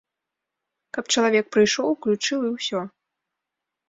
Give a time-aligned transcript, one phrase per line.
[0.97, 2.81] Каб чалавек прыйшоў, уключыў, і ўсё.